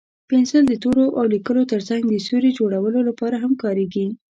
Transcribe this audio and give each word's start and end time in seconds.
پنسل 0.29 0.63
د 0.67 0.73
تورو 0.83 1.05
او 1.19 1.23
لیکلو 1.33 1.63
تر 1.71 1.81
څنګ 1.89 2.01
د 2.05 2.13
سیوري 2.25 2.51
جوړولو 2.59 2.99
لپاره 3.09 3.35
هم 3.43 3.53
کارېږي. 3.63 4.05